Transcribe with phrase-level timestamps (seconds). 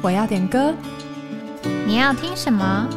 [0.00, 0.72] 我要点歌，
[1.84, 2.88] 你要听什么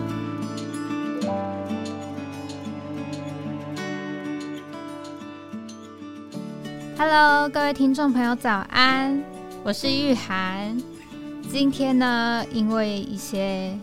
[6.96, 9.20] ？Hello，各位听众朋友，早安！
[9.64, 10.78] 我是玉涵。
[11.50, 13.76] 今天呢，因为一些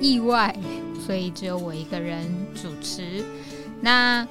[0.00, 0.54] 意外，
[1.04, 2.24] 所以只有我一个人
[2.54, 3.24] 主持。
[3.80, 4.24] 那，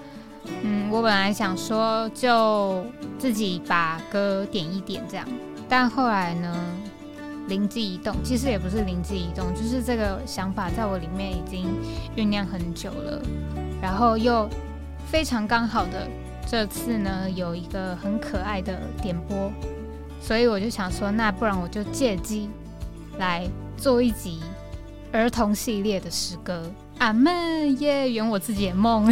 [0.64, 2.86] 嗯，我本来想说就
[3.18, 5.28] 自己把歌点一点这样，
[5.68, 6.56] 但后来呢？
[7.50, 11.68] 灵机一动，其实也不是灵机一动，就是这个想法在我里面已经
[12.16, 13.22] 酝酿很久了，
[13.82, 14.48] 然后又
[15.08, 16.08] 非常刚好的
[16.48, 19.52] 这次呢有一个很可爱的点播，
[20.22, 22.50] 所以我就想说，那不然我就借机
[23.18, 23.46] 来
[23.76, 24.40] 做一集
[25.12, 26.72] 儿童系列的诗歌。
[27.00, 29.12] 阿门耶，圆我自己的梦。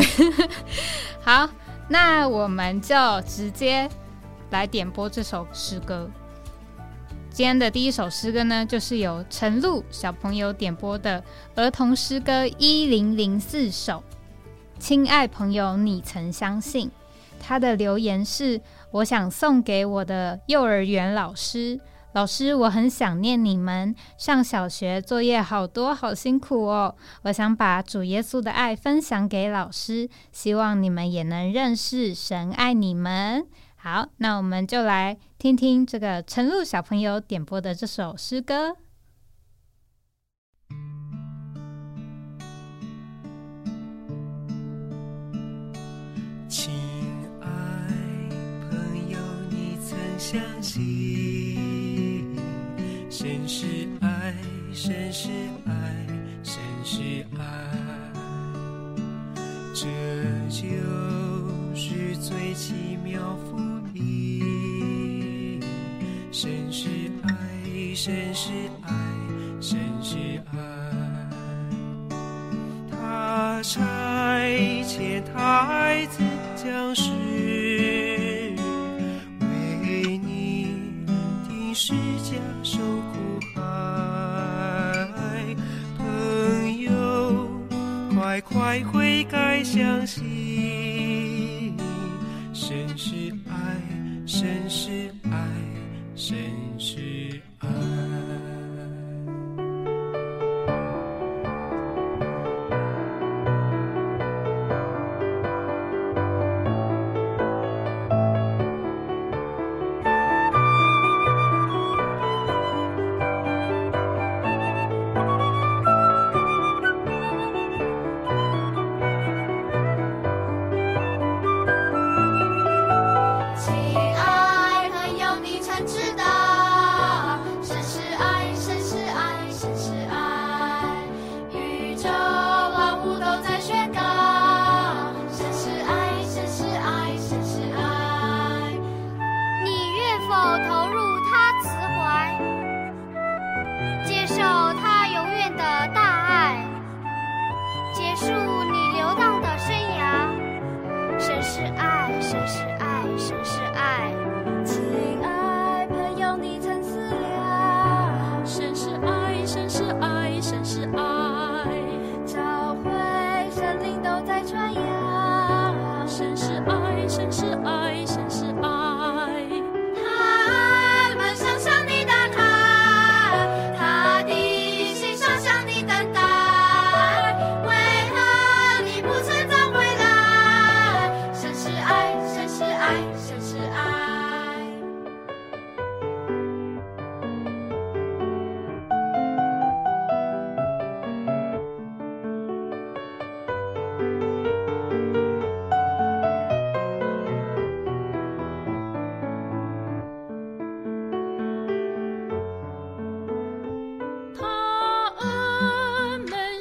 [1.24, 1.50] 好，
[1.88, 3.90] 那我们就直接
[4.52, 6.10] 来点播这首诗歌。
[7.38, 14.04] 今天的第一首诗歌呢，就是由陈露小朋友点播的儿童诗歌一零零四首。
[14.80, 16.90] 亲爱朋友，你曾相信？
[17.40, 21.80] 他的留言是：我想送给我的幼儿园老师，
[22.14, 23.94] 老师，我很想念你们。
[24.18, 26.96] 上小学作业好多，好辛苦哦。
[27.22, 33.46] 我想把主耶稣的爱分享给老师，希望你们也能认识神爱你们。
[33.90, 38.76] 好，那我们就来听听这个陈露小朋友点播的这首诗歌。
[46.50, 46.70] 亲
[47.40, 47.48] 爱
[48.70, 49.18] 朋友，
[49.50, 52.36] 你曾相信
[53.10, 54.36] 神是爱，
[54.74, 55.30] 神是
[55.66, 56.06] 爱，
[56.44, 57.42] 神是爱，
[59.74, 59.86] 这
[60.50, 60.68] 就
[61.74, 63.22] 是最奇妙。
[66.40, 66.88] 神是
[67.24, 67.34] 爱，
[67.96, 68.52] 神是
[68.84, 68.94] 爱，
[69.60, 70.18] 神是
[70.54, 70.60] 爱。
[72.92, 73.82] 他差
[74.84, 76.22] 遣他孩子
[76.56, 77.10] 降世，
[79.40, 80.78] 为你
[81.50, 83.18] 定十架受苦
[83.56, 83.60] 害。
[85.98, 87.50] 朋友，
[88.14, 91.76] 快快悔改，相信
[92.54, 93.82] 神是爱，
[94.28, 95.10] 神是
[96.28, 96.67] sing.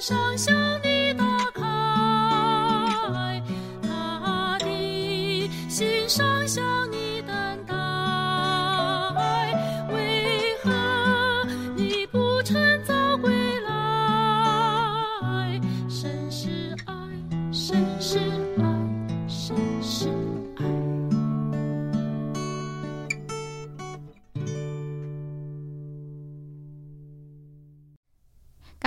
[0.06, 0.55] 上下。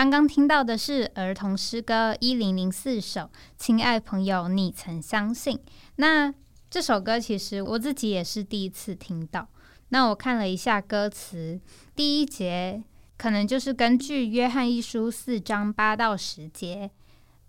[0.09, 3.29] 刚刚听到的是儿童诗歌一零零四首，
[3.59, 5.59] 亲爱朋友，你曾相信？
[5.97, 6.33] 那
[6.67, 9.47] 这首歌其实我自己也是第一次听到。
[9.89, 11.61] 那我看了一下歌词，
[11.95, 12.83] 第一节
[13.19, 16.89] 可能就是根据约翰一书四章八到十节，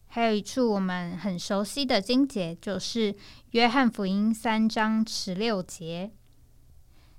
[0.09, 3.17] 还有一处我们很熟悉的经节，就是
[3.53, 6.11] 约翰福音三章十六节。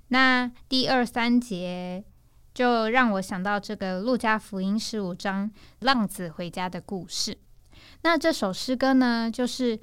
[0.06, 2.04] 那第二三节
[2.54, 5.50] 就让我想到这个路加福音十五章
[5.80, 7.38] 浪子回家的故事。
[8.02, 9.78] 那这首诗歌呢，就是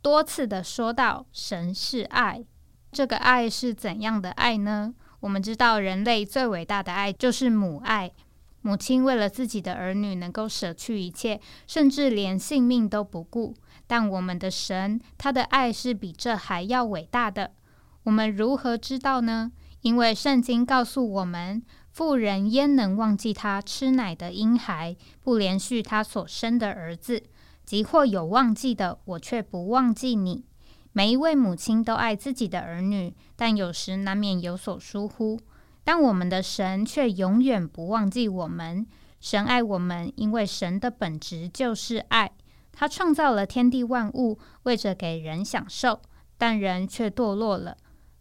[0.00, 2.44] 多次的说到神是爱，
[2.92, 4.94] 这个爱是怎样的爱呢？
[5.20, 8.12] 我们知道人类最伟大的爱就是母爱，
[8.60, 13.54] 母亲为了自己的儿女能够舍去一切，甚至连性命都不顾。
[13.86, 17.52] 但我们的神，他的爱是比这还要伟大的。
[18.04, 19.50] 我们如何知道呢？
[19.80, 21.62] 因为圣经告诉我们，
[21.96, 27.22] 妇人焉能忘记她吃奶的婴孩，不连续他所生的儿子？
[27.64, 30.44] 即或有忘记的，我却不忘记你。
[30.92, 35.40] 每一位母亲都爱自己的儿女，但有时难免有所疏忽。
[35.84, 38.86] 但我们的神却永远不忘记我们。
[39.18, 42.30] 神爱我们，因为神的本质就是爱。
[42.72, 46.02] 他创造了天地万物，为着给人享受，
[46.36, 47.78] 但人却堕落了。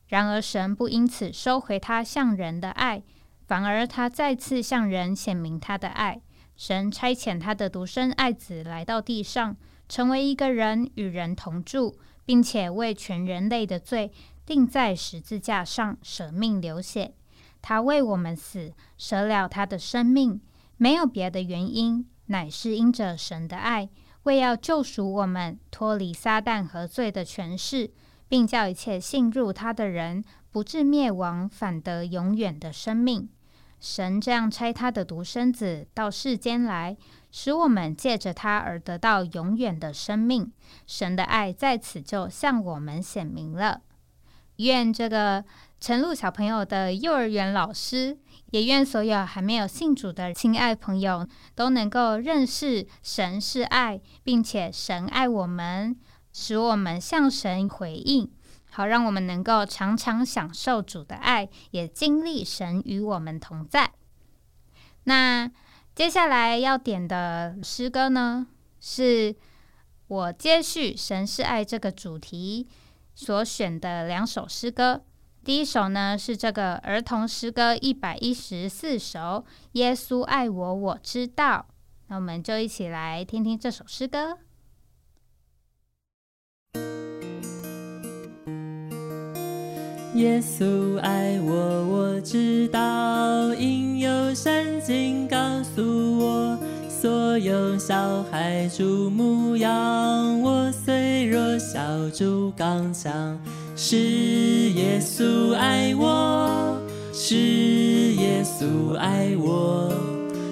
[0.08, 3.04] 然而，神不因此收回他向人的爱，
[3.48, 6.22] 反而他再次向人显明他的爱。
[6.56, 9.56] 神差遣他的独生爱子来到地上，
[9.88, 11.96] 成为一个人，与人同住，
[12.26, 14.12] 并且为全人类的罪
[14.46, 17.14] 钉在十字架上，舍命流血。
[17.62, 20.40] 他为我们死，舍了他的生命，
[20.78, 23.90] 没有别的原因，乃是因着神的爱，
[24.24, 27.92] 为要救赎我们，脱离撒旦和罪的权势。
[28.28, 33.30] 并叫一切信入他的人不至灭亡，反得永远的生命。
[33.88, 36.98] 神这样差他的独生子到世间来，
[37.30, 40.52] 使我们借着他而得到永远的生命。
[40.88, 43.82] 神的爱在此就向我们显明了。
[44.56, 45.46] 愿这个
[45.80, 48.18] 陈露小朋友的幼儿园老师，
[48.50, 55.96] 也愿所有还没有信主的亲爱朋友，都能够认识神是爱，并且神爱我们。
[56.38, 58.30] 使我们向神回应，
[58.76, 63.90] 好让我们能够常常享受主的爱，也经历神与我们同在。
[65.06, 65.50] 那
[65.96, 68.48] 接下来要点的诗歌呢，
[68.82, 69.34] 是
[70.08, 72.68] 我接续“神是爱”这个主题
[73.14, 75.02] 所选的两首诗歌。
[75.42, 79.20] 第一首呢是这个儿童诗歌一百一十四首
[79.72, 81.66] 《耶稣爱我，我知道》。
[82.08, 84.38] 那我们就一起来听听这首诗歌。
[90.16, 94.50] 耶稣爱我，我知道，因有圣
[94.82, 96.58] 经告诉我。
[96.90, 101.80] 所有小孩注目仰我，虽弱小
[102.12, 103.38] 猪刚强。
[103.76, 106.80] 是耶稣爱我，
[107.12, 109.92] 是耶稣爱我，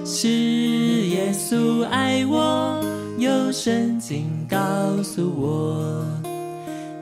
[0.03, 2.83] 是耶稣爱我，
[3.17, 4.57] 有圣经告
[5.01, 6.22] 诉我。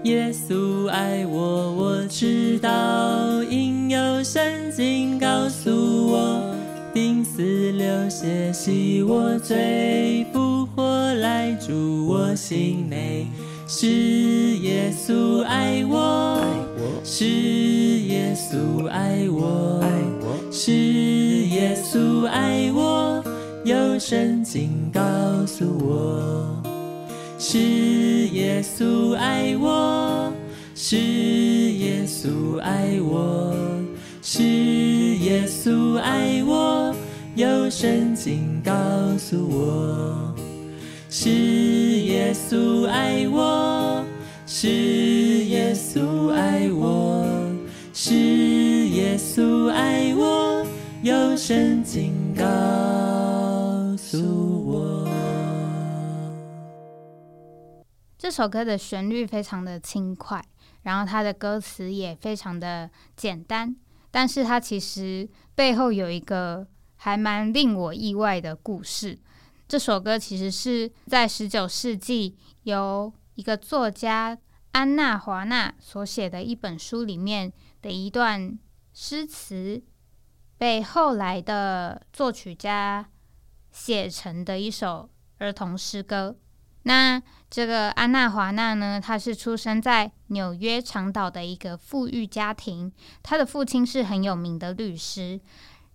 [0.03, 5.69] 耶稣爱我，我知道，因有圣经告诉
[6.11, 6.55] 我，
[6.91, 13.27] 钉死流血洗我罪，复活来住我心内。
[13.67, 16.41] 是耶稣爱我，
[17.03, 19.79] 是耶稣爱我，
[20.51, 23.23] 是耶稣爱我，
[23.63, 25.01] 有圣经告
[25.45, 26.70] 诉我。
[27.43, 30.31] 是耶稣爱我，
[30.75, 33.55] 是耶稣爱我，
[34.21, 36.95] 是耶稣爱我，
[37.33, 38.71] 有圣经告
[39.17, 40.35] 诉我。
[41.09, 44.05] 是耶稣爱我，
[44.45, 47.25] 是耶稣爱我，
[47.91, 50.63] 是耶稣爱我，
[51.01, 52.45] 有圣经告
[58.31, 60.41] 这首歌的旋律非常的轻快，
[60.83, 63.75] 然后它的歌词也非常的简单，
[64.09, 69.19] 但是它其实背后有一个还蛮令我意外的故事。
[69.67, 74.37] 这首歌其实是在十九世纪由一个作家
[74.71, 78.57] 安娜华纳所写的一本书里面的一段
[78.93, 79.83] 诗词，
[80.57, 83.09] 被后来的作曲家
[83.73, 85.09] 写成的一首
[85.39, 86.37] 儿童诗歌。
[86.83, 95.39] 那这个安娜华纳呢，她是出生在纽约长岛的一个富裕家庭，她的父亲是很有名的律师，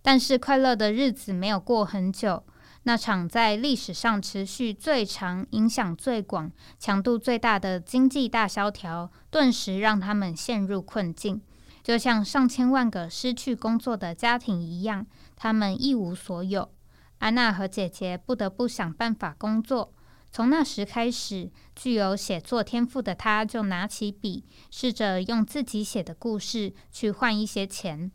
[0.01, 2.43] 但是快乐的日子没有过很久。
[2.83, 11.41] 那场在历史上持续最长、影响最广、强度最大的经济大萧条，顿时让他们陷入困境，
[11.83, 15.05] 就像上千万个失去工作的家庭一样。
[15.35, 16.69] 他们一无所有。
[17.17, 19.93] 安娜和姐姐不得不想办法工作。
[20.37, 28.11] 从那时开始，具有写作天赋的她就拿起笔，试着用自己写的故事去换一些钱。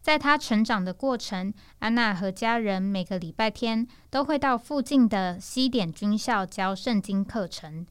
[0.00, 7.84] 在她成长的过程，安娜和家人每个礼拜天都会到附近的西点军校教圣经课程。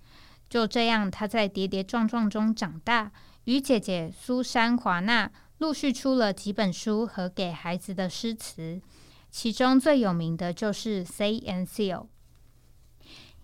[0.49, 3.11] 就这样，她在跌跌撞撞中长大，
[3.43, 8.81] 与姐姐苏珊·华纳陆续出了几本书和给孩子的诗词。
[9.29, 11.99] 其中最有名的就是《Say and Seal》。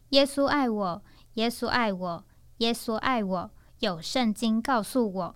[0.09, 1.03] 耶稣爱我，
[1.35, 2.25] 耶稣爱我，
[2.57, 3.51] 耶稣爱我。
[3.79, 5.35] 有圣经告诉我，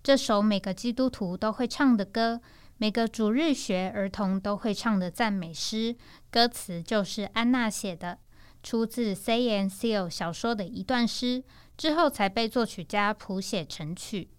[0.00, 2.40] 这首每个基督徒都会唱的歌，
[2.76, 5.96] 每个主日学儿童都会唱的赞美诗。
[6.30, 8.18] 歌词就是安娜写的，
[8.62, 11.42] 出自《Say and Seal》小说的一段诗，
[11.76, 14.30] 之后才被作曲家谱写成曲。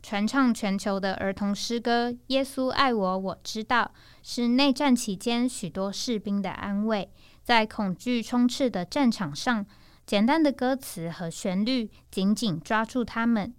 [0.00, 3.92] 传唱全球的儿童诗歌《耶稣爱我，我知道》
[4.22, 7.10] 是内战期间许多士兵的安慰。
[7.50, 9.66] 在恐惧充斥的战场上，
[10.06, 13.52] 简单的歌词和旋律紧紧抓住他们。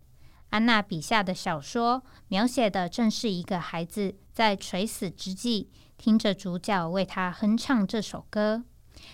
[0.52, 5.68] 安娜笔下的小说描写的正是一个孩子在垂死之际，
[5.98, 8.64] 听着主角为他哼唱这首歌。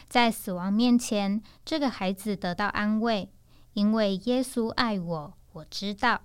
[0.08, 3.32] 在死亡面前，这个孩子得到安慰，
[3.74, 6.22] 因为耶稣爱我，我知道。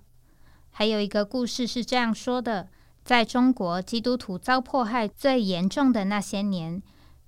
[0.69, 2.69] 还有一个故事是这样说的：
[3.03, 6.83] 在中国基督徒遭迫害最严重的那些年，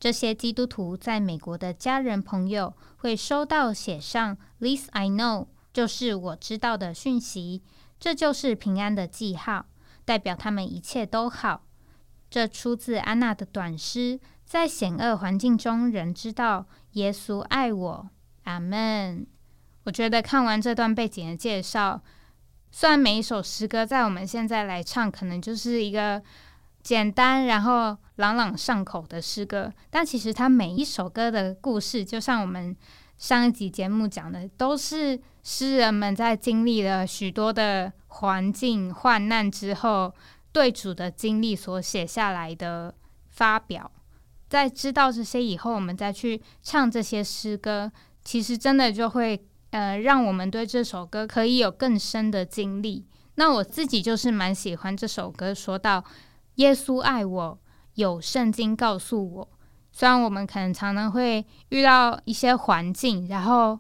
[0.06, 7.64] 这些基督徒在美国的家人朋友会收到写上 “This I know”，就是我知道的讯息，
[8.00, 9.66] 这就是平安的记号，
[10.06, 11.64] 代表他们一切都好。
[12.30, 18.10] 这出自安娜的短诗，在险恶环境中仍知道耶稣爱我。
[18.44, 19.26] 阿门。
[19.86, 22.00] 我觉得看完这段背景的介绍。
[22.72, 26.22] 虽然每一首诗歌在我们现在来唱，可能就是一个
[26.86, 32.78] 简单然后朗朗上口的诗歌，但其实它每一首歌的故事，就像我们
[33.18, 40.14] 上一集节目讲的，都是诗人们在经历了许多的环境患难之后，
[40.52, 42.94] 对主的经历所写下来的
[43.30, 43.92] 发表。
[44.48, 47.92] 在知道这些以后，我们再去唱这些诗歌，
[48.24, 49.44] 其实真的就会。
[49.72, 53.06] 呃，让我们对这首歌可以有更深的经历。
[53.34, 56.02] 那我自己就是蛮喜欢这首歌，说到
[56.56, 57.60] 耶稣爱我，
[57.96, 59.50] 有圣经告诉我。
[59.92, 63.80] 虽然我们可能常常会遇到一些环境，然后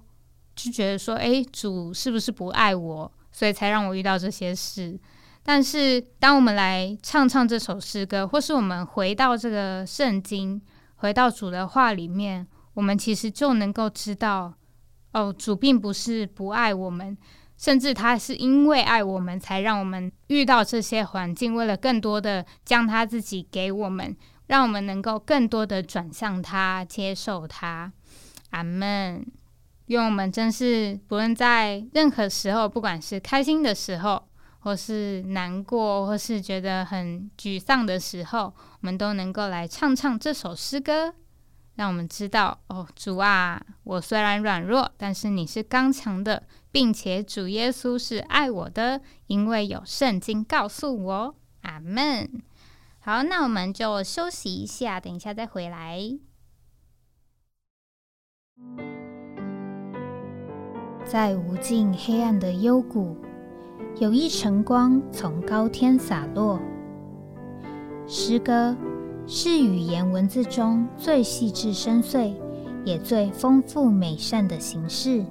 [0.56, 4.98] 就觉得说，哎，主是不是不爱我，所以才让我遇到这些事。
[5.44, 10.62] 但是，当我们来唱唱这首诗歌，或是我们回到这个圣经，
[10.96, 14.54] 回到主的话里面，我们其实就能够知道。
[15.14, 17.18] 哦，主并不是不爱我们，
[17.58, 24.16] 甚至他是因为爱我们，才让我们遇到这些环境，为了更多的将他自己给我们，
[24.48, 27.92] 让我们能够更多的转向他，接受他。
[28.52, 29.26] 阿门。
[29.88, 34.28] 愿我们真是不论在任何时候，不管是开心的时候，
[34.60, 41.14] 或是难过，或是觉得很沮丧的时候，我们都能够来唱唱这首诗歌。
[41.76, 46.42] 让我们知道哦，主啊，我虽然软弱，但是你是刚强的，
[46.76, 51.36] 并且主耶稣是爱我的，因为有圣经告诉我。
[51.62, 52.30] 阿门。
[53.00, 56.02] 好，那我们就休息一下，等一下再回来。
[61.06, 63.16] 在无尽黑暗的幽谷，
[64.02, 66.60] 有一晨光从高天洒落。
[68.06, 68.76] 诗歌。
[69.28, 72.36] 是语言文字中最细致深邃，
[72.84, 75.26] 也最丰富美善的形式，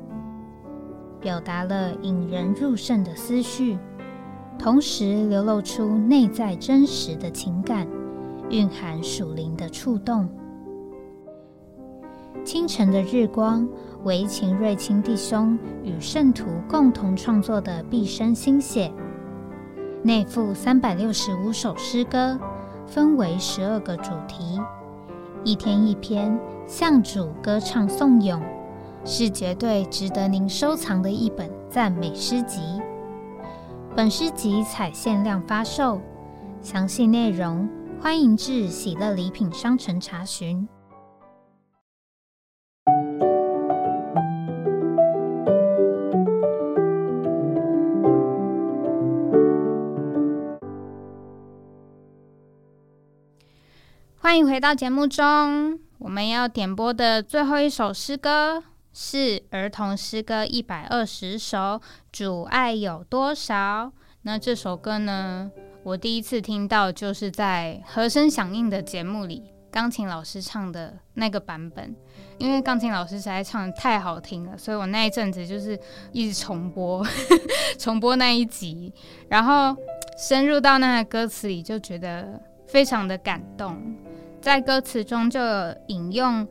[1.24, 3.78] 表达了引人入胜的思绪，
[4.58, 7.88] 同时流露出内在真实的情感，
[8.50, 10.28] 蕴含属灵的触动。
[12.44, 13.66] 清晨的日光
[14.02, 18.92] 为秦瑞清弟兄与圣徒共同创作的毕生心血，
[20.02, 22.38] 内附三百六十五首诗歌。
[22.86, 24.60] 分为十二个主题，
[25.42, 28.42] 一天一篇，向主歌唱颂咏，
[29.06, 32.60] 是绝对值得您收藏的一本赞美诗集。
[33.94, 36.00] 本诗集采限量发售，
[36.62, 37.68] 详细内容
[38.00, 40.66] 欢迎至喜乐礼品商城查询。
[54.16, 55.78] 欢迎回到节目中。
[55.98, 58.64] 我们要点播的最后一首诗歌
[58.96, 61.58] 是儿童诗歌一百二十首
[62.12, 63.86] 《主爱有多少》。
[64.22, 65.50] 那这首歌呢，
[65.82, 71.92] 我第一次听到就是在和声响应的节目里，钢琴老师唱的那个版本。
[72.38, 75.76] 因为钢琴老师实在唱的太好听了，所以我那一阵子就是
[76.12, 77.04] 一直重播，
[77.76, 78.94] 重播那一集，
[79.28, 79.76] 然后
[80.16, 83.76] 深入到那个歌词里，就觉得非常的感动。
[84.40, 86.46] 在歌词中就有引用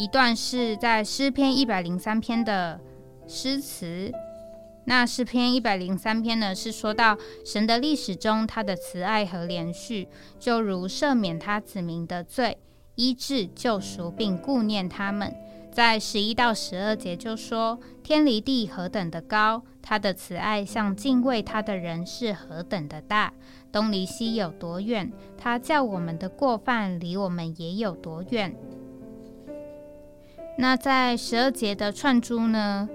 [0.00, 2.80] 一段是在诗篇一百零三篇的
[3.26, 4.10] 诗词。
[4.86, 12.56] 那诗篇一百零三篇呢，是说到神的历史中他的慈爱和连续，就如赦免他子民的罪。
[12.94, 15.34] 医治、救赎，并顾念他们。
[15.70, 23.34] 在十一到十二节就说：“天离地何等的高，他的慈爱向敬畏他的人是何等的大。
[23.70, 28.56] 东离西有多远，他叫我们的过犯离我们也有多远。”
[30.60, 32.86] 那在十二节的串珠呢，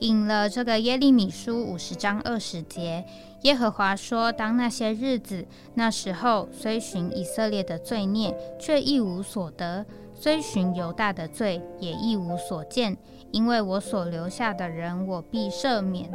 [0.00, 3.02] 引了这个耶利米书五十章二十节。
[3.40, 5.46] 耶和华说：“当那些日子，
[5.76, 9.82] 那时候，虽寻以色列的罪孽，却一无所得；
[10.14, 12.94] 虽寻犹大的罪，也一无所见。
[13.32, 16.10] 因为我所留下的人，我必赦免。”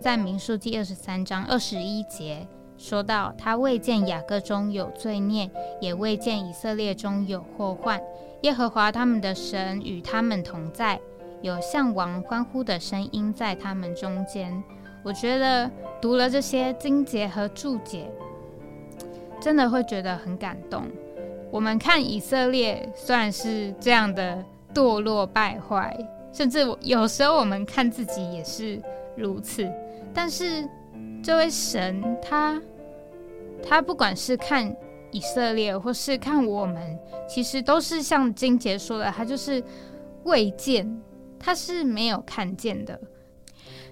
[0.00, 2.46] 在民数第二十三章二十一节
[2.78, 5.50] 说到：“他未见雅各中有罪孽，
[5.82, 8.00] 也未见以色列中有祸患。
[8.42, 11.00] 耶和华他们的神与他们同在，
[11.42, 14.62] 有向王欢呼的声音在他们中间。”
[15.02, 15.70] 我觉得
[16.00, 18.10] 读了这些经节和注解，
[19.40, 20.84] 真的会觉得很感动。
[21.50, 24.44] 我们看以色列虽然是这样的
[24.74, 25.96] 堕落败坏，
[26.32, 28.78] 甚至有时候我们看自己也是
[29.16, 29.66] 如此。
[30.12, 30.68] 但是
[31.22, 32.60] 这位神，他
[33.62, 34.70] 他不管是看
[35.12, 36.98] 以色列，或是看我们，
[37.28, 39.62] 其实都是像金杰说的，他就是
[40.24, 41.00] 未见，
[41.38, 43.00] 他是没有看见的。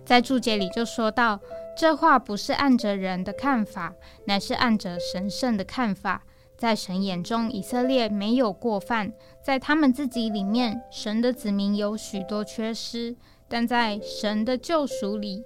[0.05, 1.39] 在注解里就说到，
[1.77, 6.25] 这话不是按着人的看法，乃是按着神圣的看法。
[6.57, 9.13] 在神眼中，以色列没有过犯；
[9.45, 13.15] 在他们自己里面，神的子民有许多缺失；
[13.47, 15.45] 但在神的救赎里，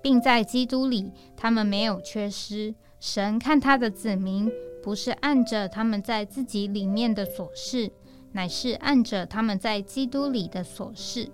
[0.00, 2.76] 并在基督里，他们没有缺失。
[3.00, 4.50] 神看他的子民，
[4.82, 7.90] 不是按着他们在自己里面的所事，
[8.32, 11.28] 乃是按着他们在基督里的所事。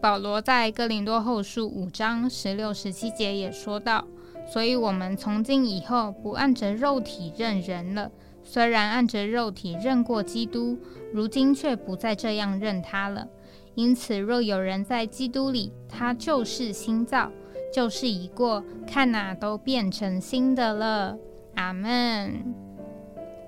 [0.00, 4.06] 保罗在哥林多后书五章十六、十七节也说到
[4.46, 8.10] ：“所以我们从今以后不按着肉体认人了。
[8.42, 10.78] 虽然按着肉体认过基督，
[11.12, 13.26] 如今却不再这样认他了。
[13.74, 17.32] 因此，若有人在基督里，他就是新造，
[17.74, 21.18] 旧事已过，看哪，都变成新的了。”
[21.56, 22.54] 阿门。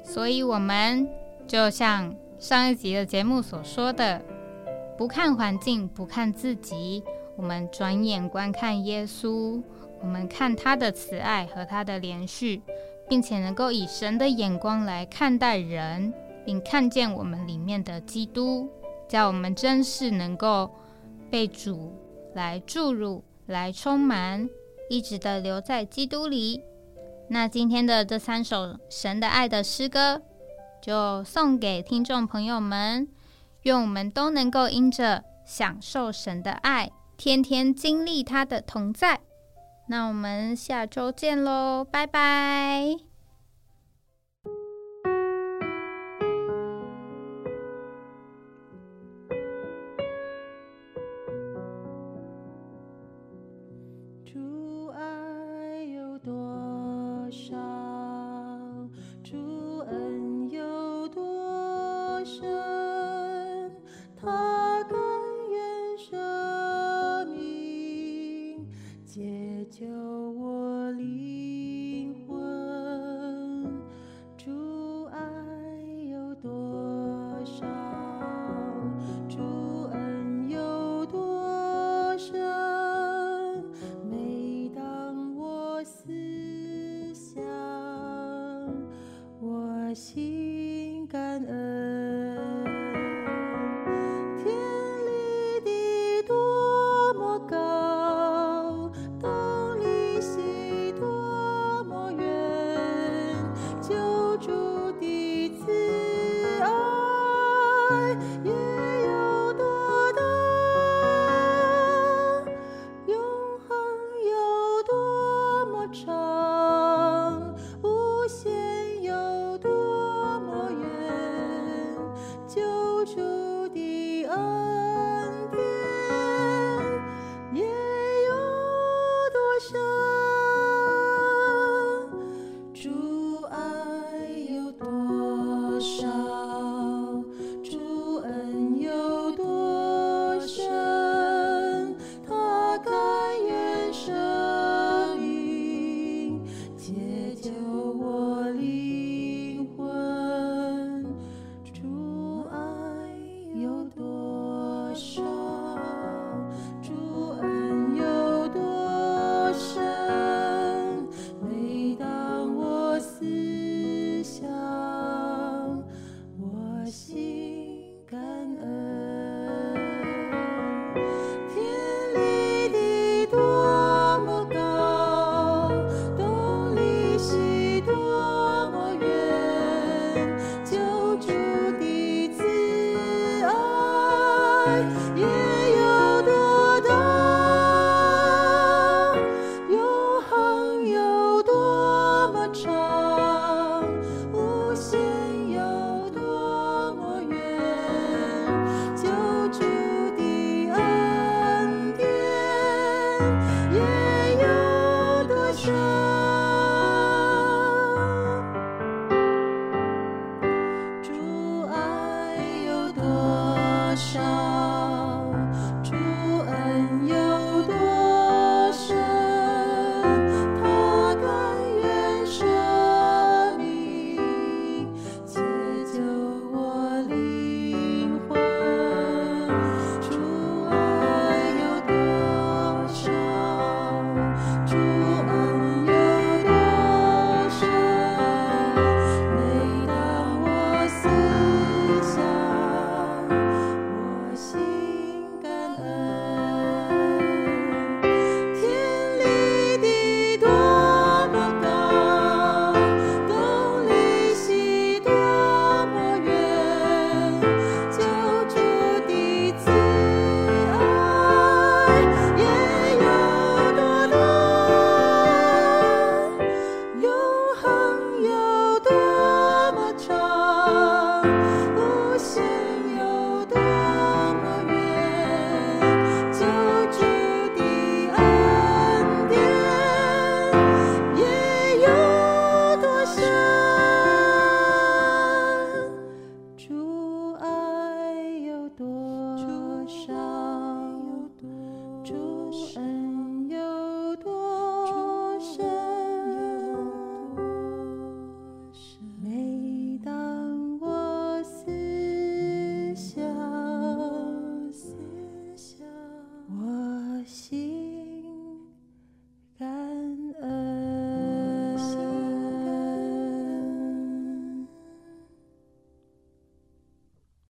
[0.02, 1.08] 所以，我们
[1.46, 4.20] 就像上一集的节目所说的。
[4.98, 7.04] 不看环境，不看自己，
[7.36, 9.62] 我们转眼观看耶稣，
[10.00, 12.62] 我们看他的慈爱和他的连续，
[13.08, 16.12] 并且能够以神的眼光来看待人，
[16.44, 18.68] 并看见我们里面的基督，
[19.06, 20.70] 叫我们真是能够
[21.30, 21.92] 被主
[22.34, 24.48] 来注入、来充满，
[24.88, 26.62] 一直的留在基督里。
[27.28, 30.22] 那今天的这三首神的爱的诗歌，
[30.80, 33.08] 就送给听众朋友们。
[33.62, 39.20] 愿我们都能够因着享受神的爱，天天经历他的同在。
[39.88, 43.05] 那我们下周见喽，拜拜。